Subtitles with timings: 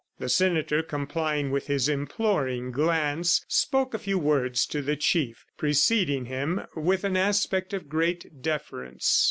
[0.17, 6.25] The senator, complying with his imploring glance, spoke a few words to the chief preceding
[6.25, 9.19] him with an aspect of great deference.